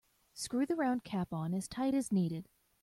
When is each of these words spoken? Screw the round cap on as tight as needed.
Screw 0.33 0.65
the 0.65 0.75
round 0.75 1.03
cap 1.03 1.31
on 1.31 1.53
as 1.53 1.67
tight 1.67 1.93
as 1.93 2.11
needed. 2.11 2.49